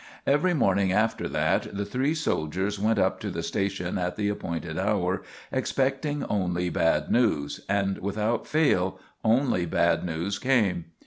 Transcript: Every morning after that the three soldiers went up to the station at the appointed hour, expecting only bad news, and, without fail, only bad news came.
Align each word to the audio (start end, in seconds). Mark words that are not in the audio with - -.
Every 0.25 0.55
morning 0.55 0.91
after 0.91 1.29
that 1.29 1.77
the 1.77 1.85
three 1.85 2.15
soldiers 2.15 2.79
went 2.79 2.97
up 2.97 3.19
to 3.19 3.29
the 3.29 3.43
station 3.43 3.99
at 3.99 4.15
the 4.15 4.29
appointed 4.29 4.79
hour, 4.79 5.21
expecting 5.51 6.25
only 6.25 6.71
bad 6.71 7.11
news, 7.11 7.61
and, 7.69 7.99
without 7.99 8.47
fail, 8.47 8.99
only 9.23 9.67
bad 9.67 10.03
news 10.03 10.39
came. 10.39 10.85